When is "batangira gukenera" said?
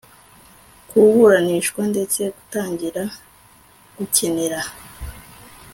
2.33-4.59